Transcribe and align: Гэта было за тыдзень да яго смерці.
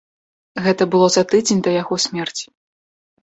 Гэта 0.67 0.87
было 0.95 1.09
за 1.15 1.23
тыдзень 1.33 1.61
да 1.67 1.73
яго 1.81 1.95
смерці. 2.05 2.47